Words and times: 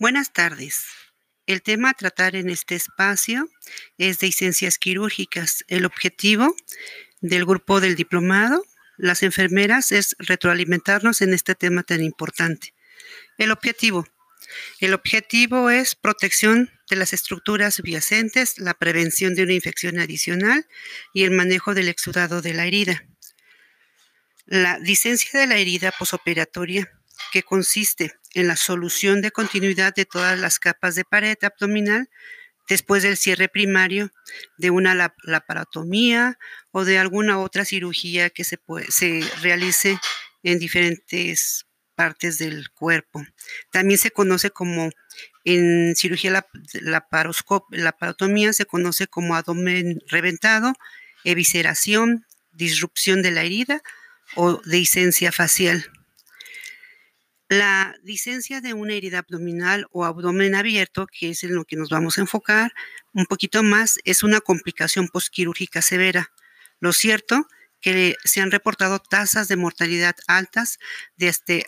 Buenas 0.00 0.32
tardes. 0.32 0.86
El 1.46 1.60
tema 1.60 1.90
a 1.90 1.94
tratar 1.94 2.34
en 2.34 2.48
este 2.48 2.74
espacio 2.74 3.50
es 3.98 4.18
de 4.18 4.28
licencias 4.28 4.78
quirúrgicas. 4.78 5.62
El 5.68 5.84
objetivo 5.84 6.54
del 7.20 7.44
grupo 7.44 7.82
del 7.82 7.96
diplomado, 7.96 8.64
las 8.96 9.22
enfermeras, 9.22 9.92
es 9.92 10.16
retroalimentarnos 10.18 11.20
en 11.20 11.34
este 11.34 11.54
tema 11.54 11.82
tan 11.82 12.02
importante. 12.02 12.72
El 13.36 13.50
objetivo. 13.50 14.06
El 14.80 14.94
objetivo 14.94 15.70
es 15.70 15.94
protección 15.94 16.70
de 16.88 16.96
las 16.96 17.12
estructuras 17.12 17.74
subyacentes, 17.74 18.58
la 18.58 18.74
prevención 18.74 19.34
de 19.34 19.44
una 19.44 19.52
infección 19.52 19.98
adicional 19.98 20.66
y 21.14 21.24
el 21.24 21.30
manejo 21.30 21.74
del 21.74 21.88
exudado 21.88 22.42
de 22.42 22.54
la 22.54 22.66
herida. 22.66 23.04
La 24.46 24.78
licencia 24.78 25.38
de 25.38 25.46
la 25.46 25.58
herida 25.58 25.92
posoperatoria, 25.96 26.90
que 27.32 27.42
consiste 27.42 28.14
en 28.34 28.48
la 28.48 28.56
solución 28.56 29.20
de 29.20 29.30
continuidad 29.30 29.94
de 29.94 30.06
todas 30.06 30.38
las 30.38 30.58
capas 30.58 30.94
de 30.94 31.04
pared 31.04 31.36
abdominal 31.42 32.08
después 32.68 33.02
del 33.02 33.16
cierre 33.16 33.48
primario 33.48 34.10
de 34.56 34.70
una 34.70 35.12
laparotomía 35.24 36.38
o 36.70 36.84
de 36.84 36.98
alguna 36.98 37.38
otra 37.38 37.64
cirugía 37.64 38.30
que 38.30 38.44
se, 38.44 38.58
se 38.88 39.24
realice 39.42 39.98
en 40.42 40.58
diferentes 40.58 41.66
partes 42.00 42.38
del 42.38 42.70
cuerpo. 42.70 43.22
También 43.70 43.98
se 43.98 44.10
conoce 44.10 44.50
como 44.50 44.88
en 45.44 45.94
cirugía 45.94 46.30
la, 46.30 46.46
laparotomía 47.70 48.54
se 48.54 48.64
conoce 48.64 49.06
como 49.06 49.36
abdomen 49.36 50.00
reventado, 50.08 50.72
evisceración, 51.24 52.24
disrupción 52.52 53.20
de 53.20 53.32
la 53.32 53.42
herida 53.42 53.82
o 54.34 54.62
dehiscencia 54.64 55.30
facial. 55.30 55.92
La 57.50 57.94
licencia 58.02 58.62
de 58.62 58.72
una 58.72 58.94
herida 58.94 59.18
abdominal 59.18 59.86
o 59.90 60.06
abdomen 60.06 60.54
abierto, 60.54 61.06
que 61.06 61.28
es 61.28 61.44
en 61.44 61.54
lo 61.54 61.66
que 61.66 61.76
nos 61.76 61.90
vamos 61.90 62.16
a 62.16 62.22
enfocar 62.22 62.72
un 63.12 63.26
poquito 63.26 63.62
más, 63.62 63.98
es 64.04 64.22
una 64.22 64.40
complicación 64.40 65.08
posquirúrgica 65.08 65.82
severa. 65.82 66.32
Lo 66.78 66.94
cierto 66.94 67.46
que 67.82 68.16
se 68.24 68.40
han 68.40 68.50
reportado 68.50 69.00
tasas 69.00 69.48
de 69.48 69.56
mortalidad 69.56 70.16
altas 70.26 70.78
de, 71.16 71.28
este, 71.28 71.66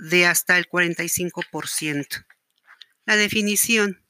de 0.00 0.26
hasta 0.26 0.58
el 0.58 0.68
45%. 0.68 2.24
La 3.06 3.16
definición 3.16 4.04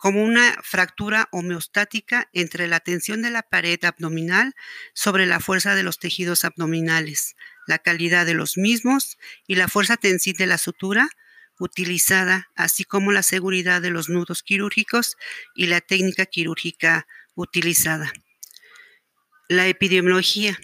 como 0.00 0.22
una 0.24 0.56
fractura 0.62 1.28
homeostática 1.30 2.30
entre 2.32 2.66
la 2.68 2.80
tensión 2.80 3.20
de 3.20 3.30
la 3.30 3.42
pared 3.42 3.84
abdominal 3.84 4.54
sobre 4.94 5.26
la 5.26 5.40
fuerza 5.40 5.74
de 5.74 5.82
los 5.82 5.98
tejidos 5.98 6.46
abdominales, 6.46 7.36
la 7.66 7.78
calidad 7.78 8.24
de 8.24 8.32
los 8.32 8.56
mismos 8.56 9.18
y 9.46 9.56
la 9.56 9.68
fuerza 9.68 9.98
tensil 9.98 10.36
de 10.38 10.46
la 10.46 10.56
sutura 10.56 11.10
utilizada, 11.58 12.48
así 12.56 12.84
como 12.84 13.12
la 13.12 13.22
seguridad 13.22 13.82
de 13.82 13.90
los 13.90 14.08
nudos 14.08 14.42
quirúrgicos 14.42 15.18
y 15.54 15.66
la 15.66 15.82
técnica 15.82 16.24
quirúrgica 16.24 17.06
utilizada. 17.34 18.10
La 19.50 19.66
epidemiología. 19.66 20.58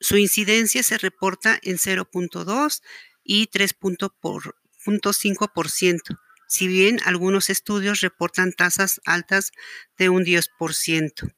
Su 0.00 0.16
incidencia 0.16 0.82
se 0.82 0.98
reporta 0.98 1.60
en 1.62 1.76
0.2 1.78 2.82
y 3.24 3.48
3.5%, 3.48 6.18
si 6.46 6.68
bien 6.68 7.00
algunos 7.04 7.50
estudios 7.50 8.00
reportan 8.00 8.52
tasas 8.52 9.00
altas 9.04 9.50
de 9.98 10.10
un 10.10 10.24
10%. 10.24 11.34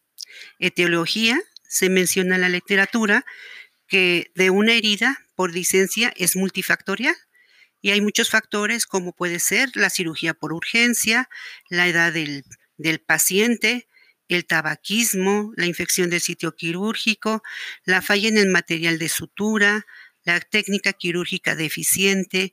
Etiología. 0.59 1.41
Se 1.69 1.91
menciona 1.91 2.37
en 2.37 2.43
la 2.43 2.49
literatura 2.49 3.25
que 3.89 4.31
de 4.35 4.51
una 4.51 4.75
herida 4.75 5.19
por 5.35 5.53
licencia 5.53 6.13
es 6.17 6.37
multifactorial 6.37 7.17
y 7.81 7.91
hay 7.91 8.01
muchos 8.01 8.31
factores 8.31 8.87
como 8.87 9.13
puede 9.13 9.41
ser 9.41 9.71
la 9.75 9.91
cirugía 9.91 10.35
por 10.35 10.53
urgencia, 10.53 11.29
la 11.69 11.89
edad 11.89 12.13
del, 12.13 12.45
del 12.77 13.01
paciente, 13.01 13.89
el 14.29 14.47
tabaquismo, 14.47 15.53
la 15.57 15.67
infección 15.67 16.11
del 16.11 16.21
sitio 16.21 16.55
quirúrgico, 16.55 17.43
la 17.85 18.01
falla 18.01 18.29
en 18.29 18.39
el 18.39 18.49
material 18.49 18.99
de 18.99 19.09
sutura, 19.09 19.87
la 20.27 20.41
técnica 20.41 20.93
quirúrgica 20.93 21.57
deficiente, 21.57 22.53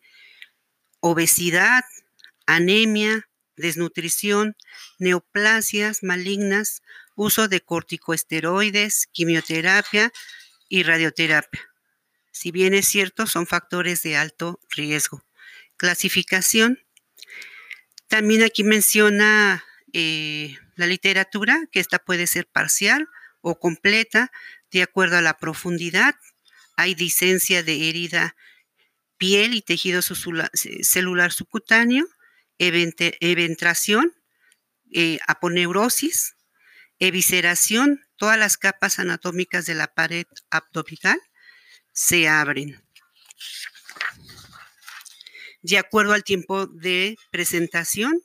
obesidad, 1.01 1.83
anemia, 2.45 3.27
desnutrición, 3.57 4.55
neoplasias 4.99 6.03
malignas, 6.03 6.81
uso 7.15 7.49
de 7.49 7.59
corticoesteroides, 7.59 9.07
quimioterapia, 9.11 10.13
y 10.73 10.81
radioterapia. 10.81 11.61
Si 12.31 12.49
bien 12.49 12.73
es 12.73 12.87
cierto, 12.87 13.27
son 13.27 13.45
factores 13.45 14.01
de 14.01 14.17
alto 14.17 14.59
riesgo. 14.71 15.23
Clasificación. 15.77 16.79
También 18.07 18.41
aquí 18.41 18.63
menciona 18.63 19.63
eh, 19.93 20.57
la 20.75 20.87
literatura, 20.87 21.67
que 21.71 21.79
esta 21.79 21.99
puede 21.99 22.25
ser 22.25 22.47
parcial 22.47 23.07
o 23.41 23.59
completa, 23.59 24.31
de 24.71 24.81
acuerdo 24.81 25.17
a 25.17 25.21
la 25.21 25.37
profundidad. 25.37 26.15
Hay 26.75 26.95
disencia 26.95 27.63
de 27.63 27.89
herida 27.89 28.35
piel 29.17 29.53
y 29.53 29.61
tejido 29.61 30.01
celular 30.01 31.31
subcutáneo, 31.31 32.05
eventración, 32.57 34.13
eh, 34.91 35.19
aponeurosis, 35.27 36.35
evisceración, 36.99 38.01
todas 38.17 38.37
las 38.37 38.57
capas 38.57 38.99
anatómicas 38.99 39.65
de 39.65 39.75
la 39.75 39.87
pared 39.87 40.25
abdominal 40.49 41.19
se 41.91 42.27
abren. 42.27 42.83
De 45.61 45.77
acuerdo 45.77 46.13
al 46.13 46.23
tiempo 46.23 46.67
de 46.67 47.15
presentación, 47.31 48.21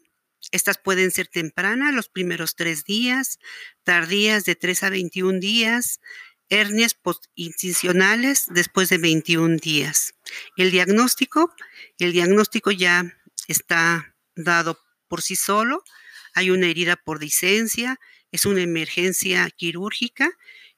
estas 0.50 0.78
pueden 0.78 1.10
ser 1.10 1.28
tempranas, 1.28 1.94
los 1.94 2.08
primeros 2.08 2.56
tres 2.56 2.84
días, 2.84 3.38
tardías 3.84 4.44
de 4.44 4.56
3 4.56 4.82
a 4.82 4.90
21 4.90 5.38
días, 5.38 6.00
hernias 6.48 6.94
postincisionales 6.94 8.46
después 8.48 8.88
de 8.88 8.98
21 8.98 9.56
días. 9.56 10.14
El 10.56 10.70
diagnóstico, 10.70 11.52
el 11.98 12.12
diagnóstico 12.12 12.70
ya 12.70 13.04
está 13.48 14.14
dado 14.34 14.78
por 15.08 15.22
sí 15.22 15.36
solo. 15.36 15.82
Hay 16.34 16.50
una 16.50 16.66
herida 16.66 16.96
por 16.96 17.18
disencia, 17.18 17.98
es 18.32 18.46
una 18.46 18.62
emergencia 18.62 19.48
quirúrgica 19.50 20.30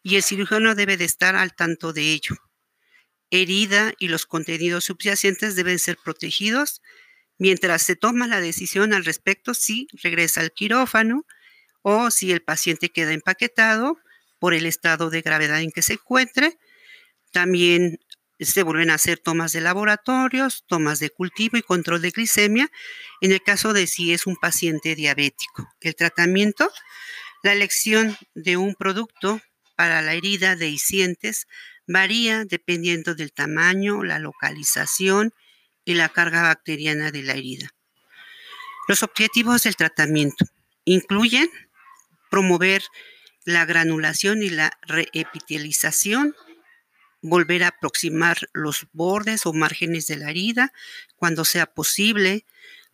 y 0.02 0.16
el 0.16 0.22
cirujano 0.22 0.74
debe 0.74 0.96
de 0.96 1.04
estar 1.04 1.36
al 1.36 1.54
tanto 1.54 1.92
de 1.92 2.12
ello. 2.12 2.36
Herida 3.30 3.92
y 3.98 4.08
los 4.08 4.26
contenidos 4.26 4.84
subyacentes 4.84 5.54
deben 5.54 5.78
ser 5.78 5.96
protegidos 6.02 6.82
mientras 7.38 7.82
se 7.82 7.96
toma 7.96 8.26
la 8.26 8.40
decisión 8.40 8.92
al 8.92 9.04
respecto 9.04 9.54
si 9.54 9.86
regresa 10.02 10.40
al 10.40 10.52
quirófano 10.52 11.26
o 11.82 12.10
si 12.10 12.32
el 12.32 12.42
paciente 12.42 12.90
queda 12.90 13.12
empaquetado 13.12 13.98
por 14.40 14.54
el 14.54 14.66
estado 14.66 15.10
de 15.10 15.22
gravedad 15.22 15.60
en 15.60 15.70
que 15.70 15.82
se 15.82 15.92
encuentre. 15.92 16.58
También 17.30 18.00
se 18.40 18.64
vuelven 18.64 18.90
a 18.90 18.94
hacer 18.94 19.18
tomas 19.18 19.52
de 19.52 19.60
laboratorios, 19.60 20.64
tomas 20.66 20.98
de 20.98 21.10
cultivo 21.10 21.56
y 21.58 21.62
control 21.62 22.02
de 22.02 22.10
glicemia 22.10 22.68
en 23.20 23.30
el 23.30 23.42
caso 23.42 23.72
de 23.72 23.86
si 23.86 24.12
es 24.12 24.26
un 24.26 24.34
paciente 24.34 24.96
diabético. 24.96 25.68
El 25.80 25.94
tratamiento 25.94 26.72
la 27.42 27.52
elección 27.52 28.16
de 28.34 28.58
un 28.58 28.74
producto 28.74 29.40
para 29.74 30.02
la 30.02 30.12
herida 30.12 30.56
de 30.56 30.66
dehiscentes 30.66 31.46
varía 31.86 32.44
dependiendo 32.44 33.14
del 33.14 33.32
tamaño, 33.32 34.04
la 34.04 34.18
localización 34.18 35.32
y 35.84 35.94
la 35.94 36.10
carga 36.10 36.42
bacteriana 36.42 37.10
de 37.10 37.22
la 37.22 37.32
herida. 37.32 37.70
Los 38.88 39.02
objetivos 39.02 39.62
del 39.62 39.76
tratamiento 39.76 40.44
incluyen 40.84 41.48
promover 42.30 42.82
la 43.44 43.64
granulación 43.64 44.42
y 44.42 44.50
la 44.50 44.72
reepitelización, 44.82 46.34
volver 47.22 47.64
a 47.64 47.68
aproximar 47.68 48.48
los 48.52 48.86
bordes 48.92 49.46
o 49.46 49.52
márgenes 49.52 50.06
de 50.06 50.16
la 50.16 50.30
herida 50.30 50.72
cuando 51.16 51.44
sea 51.44 51.66
posible, 51.66 52.44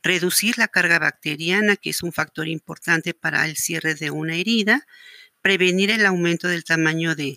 reducir 0.03 0.59
la 0.59 0.69
carga 0.69 0.99
bacteriana, 0.99 1.77
que 1.77 1.91
es 1.91 2.03
un 2.03 2.13
factor 2.13 2.49
importante 2.49 3.15
para 3.15 3.47
el 3.47 3.57
cierre 3.57 3.95
de 3.95 4.11
una 4.11 4.37
herida, 4.37 4.87
prevenir 5.43 5.91
el 5.91 6.07
aumento 6.07 6.49
del 6.49 6.65
tamaño 6.65 7.15
de, 7.15 7.37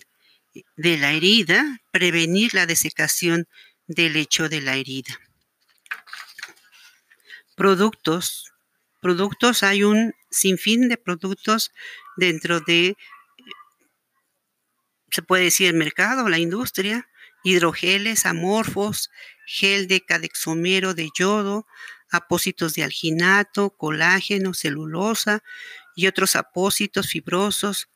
de 0.76 0.98
la 0.98 1.12
herida, 1.12 1.80
prevenir 1.90 2.54
la 2.54 2.66
desecación 2.66 3.46
del 3.86 4.14
lecho 4.14 4.48
de 4.48 4.60
la 4.60 4.76
herida. 4.76 5.18
Productos. 7.56 8.52
Productos, 9.00 9.62
hay 9.62 9.82
un 9.82 10.14
sinfín 10.30 10.88
de 10.88 10.96
productos 10.96 11.72
dentro 12.20 12.60
de, 12.60 12.96
se 15.10 15.22
puede 15.22 15.44
decir, 15.44 15.66
el 15.66 15.74
mercado, 15.74 16.28
la 16.28 16.38
industria, 16.38 17.08
hidrogeles, 17.42 18.26
amorfos, 18.26 19.10
gel 19.46 19.88
de 19.88 20.02
cadexomero 20.02 20.94
de 20.94 21.08
yodo, 21.18 21.66
apósitos 22.12 22.74
de 22.74 22.84
alginato, 22.84 23.70
colágeno, 23.70 24.54
celulosa 24.54 25.42
y 25.96 26.06
otros 26.06 26.36
apósitos 26.36 27.08
fibrosos, 27.08 27.88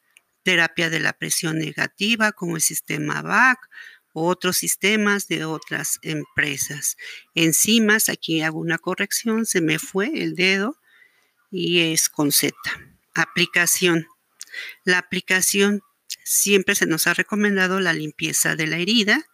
terapia 0.42 0.90
de 0.90 0.98
la 0.98 1.12
presión 1.12 1.58
negativa 1.58 2.32
como 2.32 2.56
el 2.56 2.62
sistema 2.62 3.22
VAC 3.22 3.58
otros 4.14 4.56
sistemas 4.56 5.26
de 5.26 5.44
otras 5.44 5.98
empresas. 6.02 6.96
Enzimas, 7.34 8.08
aquí 8.08 8.40
hago 8.42 8.60
una 8.60 8.78
corrección, 8.78 9.44
se 9.44 9.60
me 9.60 9.78
fue 9.78 10.22
el 10.22 10.36
dedo 10.36 10.78
y 11.50 11.80
es 11.92 12.08
con 12.08 12.30
Z. 12.30 12.54
Aplicación. 13.14 14.06
La 14.84 14.98
aplicación 14.98 15.80
siempre 16.24 16.74
se 16.74 16.86
nos 16.86 17.06
ha 17.06 17.14
recomendado 17.14 17.80
la 17.80 17.92
limpieza 17.92 18.56
de 18.56 18.66
la 18.66 18.78
herida, 18.78 19.24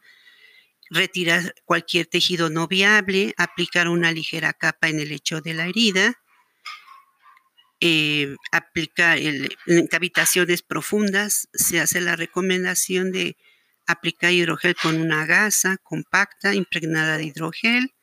retirar 0.90 1.54
cualquier 1.64 2.06
tejido 2.06 2.50
no 2.50 2.66
viable, 2.66 3.34
aplicar 3.36 3.88
una 3.88 4.12
ligera 4.12 4.52
capa 4.52 4.88
en 4.88 5.00
el 5.00 5.08
lecho 5.10 5.40
de 5.40 5.54
la 5.54 5.66
herida, 5.66 6.20
eh, 7.80 8.36
aplicar 8.52 9.18
en 9.18 9.86
cavitaciones 9.86 10.62
profundas, 10.62 11.48
se 11.54 11.80
hace 11.80 12.00
la 12.00 12.16
recomendación 12.16 13.10
de 13.12 13.36
aplicar 13.86 14.32
hidrogel 14.32 14.76
con 14.76 15.00
una 15.00 15.24
gasa 15.26 15.78
compacta 15.78 16.54
impregnada 16.54 17.16
de 17.16 17.24
hidrogel, 17.24 17.94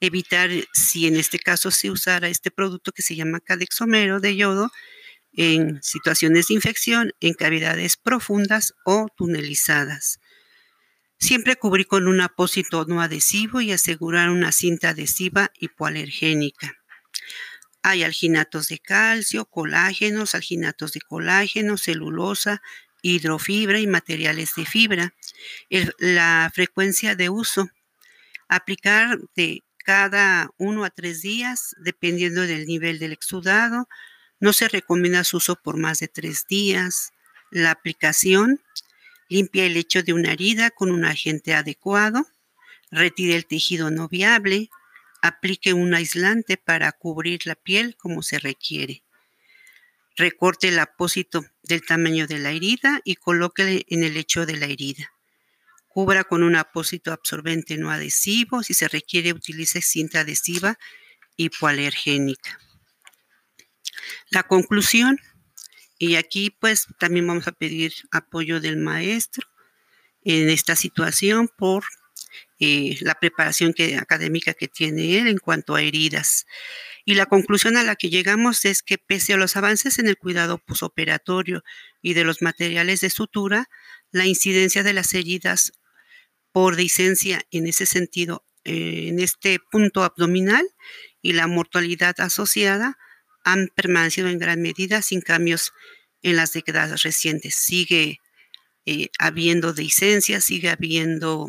evitar, 0.00 0.50
si 0.72 1.06
en 1.06 1.16
este 1.16 1.38
caso 1.38 1.70
se 1.70 1.90
usara 1.90 2.28
este 2.28 2.50
producto 2.50 2.92
que 2.92 3.02
se 3.02 3.14
llama 3.14 3.40
cadexomero 3.40 4.18
de 4.18 4.34
yodo, 4.34 4.72
en 5.34 5.82
situaciones 5.82 6.48
de 6.48 6.54
infección, 6.54 7.12
en 7.20 7.34
cavidades 7.34 7.96
profundas 7.96 8.74
o 8.84 9.08
tunelizadas. 9.16 10.20
Siempre 11.18 11.56
cubrir 11.56 11.86
con 11.86 12.08
un 12.08 12.20
apósito 12.20 12.84
no 12.86 13.00
adhesivo 13.00 13.60
y 13.60 13.72
asegurar 13.72 14.28
una 14.30 14.50
cinta 14.50 14.90
adhesiva 14.90 15.50
hipoalergénica. 15.58 16.74
Hay 17.82 18.02
alginatos 18.02 18.68
de 18.68 18.78
calcio, 18.78 19.44
colágenos, 19.44 20.34
alginatos 20.34 20.92
de 20.92 21.00
colágeno, 21.00 21.76
celulosa, 21.76 22.62
hidrofibra 23.02 23.80
y 23.80 23.86
materiales 23.86 24.52
de 24.56 24.64
fibra. 24.66 25.14
la 25.98 26.50
frecuencia 26.54 27.16
de 27.16 27.28
uso. 27.28 27.68
Aplicar 28.48 29.18
de 29.36 29.62
cada 29.84 30.50
uno 30.58 30.84
a 30.84 30.90
tres 30.90 31.22
días, 31.22 31.74
dependiendo 31.78 32.42
del 32.42 32.66
nivel 32.66 32.98
del 32.98 33.12
exudado. 33.12 33.88
No 34.42 34.52
se 34.52 34.66
recomienda 34.66 35.22
su 35.22 35.36
uso 35.36 35.54
por 35.54 35.76
más 35.76 36.00
de 36.00 36.08
tres 36.08 36.48
días. 36.48 37.12
La 37.52 37.70
aplicación 37.70 38.60
limpia 39.28 39.66
el 39.66 39.74
lecho 39.74 40.02
de 40.02 40.12
una 40.12 40.32
herida 40.32 40.70
con 40.70 40.90
un 40.90 41.04
agente 41.04 41.54
adecuado. 41.54 42.26
Retire 42.90 43.36
el 43.36 43.46
tejido 43.46 43.92
no 43.92 44.08
viable 44.08 44.68
Aplique 45.22 45.72
un 45.72 45.94
aislante 45.94 46.56
para 46.56 46.90
cubrir 46.90 47.46
la 47.46 47.54
piel 47.54 47.96
como 47.96 48.22
se 48.22 48.40
requiere. 48.40 49.04
Recorte 50.16 50.66
el 50.66 50.80
apósito 50.80 51.44
del 51.62 51.82
tamaño 51.82 52.26
de 52.26 52.40
la 52.40 52.50
herida 52.50 53.00
y 53.04 53.14
colóquele 53.14 53.86
en 53.86 54.02
el 54.02 54.14
lecho 54.14 54.44
de 54.44 54.56
la 54.56 54.66
herida. 54.66 55.12
Cubra 55.86 56.24
con 56.24 56.42
un 56.42 56.56
apósito 56.56 57.12
absorbente 57.12 57.78
no 57.78 57.92
adhesivo. 57.92 58.64
Si 58.64 58.74
se 58.74 58.88
requiere, 58.88 59.32
utilice 59.32 59.80
cinta 59.82 60.20
adhesiva 60.22 60.76
hipoalergénica. 61.36 62.58
La 64.30 64.42
conclusión, 64.42 65.18
y 65.98 66.16
aquí 66.16 66.50
pues 66.50 66.86
también 66.98 67.26
vamos 67.26 67.46
a 67.46 67.52
pedir 67.52 67.92
apoyo 68.10 68.60
del 68.60 68.76
maestro 68.76 69.46
en 70.24 70.48
esta 70.50 70.76
situación 70.76 71.48
por 71.56 71.84
eh, 72.58 72.96
la 73.00 73.14
preparación 73.14 73.74
académica 73.98 74.54
que 74.54 74.68
tiene 74.68 75.18
él 75.18 75.26
en 75.26 75.38
cuanto 75.38 75.74
a 75.74 75.82
heridas. 75.82 76.46
Y 77.04 77.14
la 77.14 77.26
conclusión 77.26 77.76
a 77.76 77.82
la 77.82 77.96
que 77.96 78.10
llegamos 78.10 78.64
es 78.64 78.82
que 78.82 78.98
pese 78.98 79.32
a 79.32 79.36
los 79.36 79.56
avances 79.56 79.98
en 79.98 80.06
el 80.06 80.16
cuidado 80.16 80.58
posoperatorio 80.58 81.64
y 82.00 82.14
de 82.14 82.24
los 82.24 82.42
materiales 82.42 83.00
de 83.00 83.10
sutura, 83.10 83.68
la 84.12 84.26
incidencia 84.26 84.82
de 84.82 84.92
las 84.92 85.12
heridas 85.14 85.72
por 86.52 86.76
licencia 86.76 87.42
en 87.50 87.66
ese 87.66 87.86
sentido, 87.86 88.44
eh, 88.64 89.08
en 89.08 89.18
este 89.18 89.58
punto 89.58 90.04
abdominal 90.04 90.64
y 91.20 91.32
la 91.32 91.48
mortalidad 91.48 92.20
asociada 92.20 92.98
han 93.44 93.68
permanecido 93.74 94.28
en 94.28 94.38
gran 94.38 94.60
medida 94.62 95.02
sin 95.02 95.20
cambios 95.20 95.72
en 96.22 96.36
las 96.36 96.52
décadas 96.52 97.02
recientes. 97.02 97.54
Sigue 97.56 98.18
eh, 98.86 99.08
habiendo 99.18 99.72
licencias, 99.72 100.44
sigue 100.44 100.70
habiendo 100.70 101.48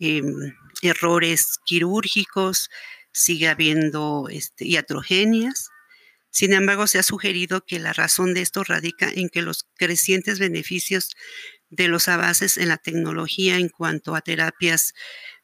Em, 0.00 0.52
errores 0.82 1.58
quirúrgicos, 1.64 2.68
sigue 3.12 3.48
habiendo 3.48 4.28
este, 4.30 4.66
iatrogenias. 4.66 5.70
Sin 6.30 6.52
embargo, 6.52 6.86
se 6.88 6.98
ha 6.98 7.02
sugerido 7.04 7.64
que 7.64 7.78
la 7.78 7.92
razón 7.92 8.34
de 8.34 8.42
esto 8.42 8.64
radica 8.64 9.08
en 9.08 9.28
que 9.30 9.42
los 9.42 9.64
crecientes 9.76 10.38
beneficios 10.40 11.10
de 11.70 11.88
los 11.88 12.08
avances 12.08 12.56
en 12.58 12.68
la 12.68 12.76
tecnología 12.78 13.56
en 13.58 13.68
cuanto 13.68 14.14
a 14.16 14.20
terapias 14.20 14.94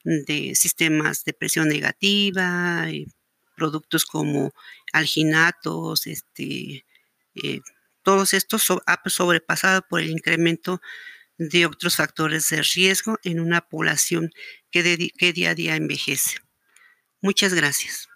de 0.05 0.55
sistemas 0.57 1.25
de 1.25 1.33
presión 1.33 1.69
negativa, 1.69 2.91
eh, 2.91 3.07
productos 3.57 4.05
como 4.05 4.53
alginatos, 4.93 6.07
este, 6.07 6.85
eh, 7.35 7.61
todos 8.03 8.35
estos 8.35 8.67
ha 8.87 9.03
sobrepasado 9.09 9.83
por 9.89 10.01
el 10.01 10.11
incremento 10.11 10.81
de 11.39 11.67
otros 11.67 11.97
factores 11.97 12.49
de 12.51 12.63
riesgo 12.63 13.19
en 13.25 13.41
una 13.41 13.63
población 13.63 14.31
que 14.71 14.83
día 15.33 15.51
a 15.51 15.55
día 15.57 15.77
envejece. 15.77 16.39
Muchas 17.23 17.55
gracias. 17.55 18.10